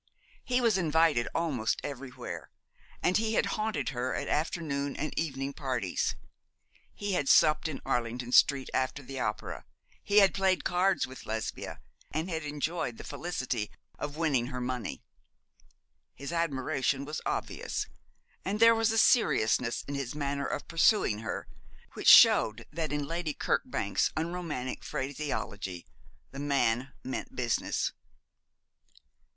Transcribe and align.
He 0.43 0.61
was 0.61 0.79
invited 0.79 1.27
almost 1.35 1.79
everywhere, 1.83 2.49
and 3.03 3.17
he 3.17 3.35
had 3.35 3.45
haunted 3.53 3.89
her 3.89 4.15
at 4.15 4.27
afternoon 4.27 4.95
and 4.95 5.13
evening 5.15 5.53
parties; 5.53 6.15
he 6.95 7.13
had 7.13 7.29
supped 7.29 7.67
in 7.67 7.81
Arlington 7.85 8.31
Street 8.31 8.67
after 8.73 9.03
the 9.03 9.19
opera; 9.19 9.63
he 10.03 10.17
had 10.17 10.33
played 10.33 10.63
cards 10.63 11.05
with 11.05 11.27
Lesbia, 11.27 11.81
and 12.09 12.31
had 12.31 12.41
enjoyed 12.43 12.97
the 12.97 13.03
felicity 13.03 13.69
of 13.99 14.17
winning 14.17 14.47
her 14.47 14.59
money. 14.59 15.03
His 16.15 16.31
admiration 16.33 17.05
was 17.05 17.21
obvious, 17.23 17.85
and 18.43 18.59
there 18.59 18.73
was 18.73 18.91
a 18.91 18.97
seriousness 18.97 19.83
in 19.87 19.93
his 19.93 20.15
manner 20.15 20.47
of 20.47 20.67
pursuing 20.67 21.19
her 21.19 21.47
which 21.93 22.07
showed 22.07 22.65
that, 22.71 22.91
in 22.91 23.05
Lady 23.05 23.35
Kirkbank's 23.35 24.11
unromantic 24.17 24.83
phraseology, 24.83 25.85
'the 26.31 26.39
man 26.39 26.91
meant 27.03 27.35
business.' 27.35 27.91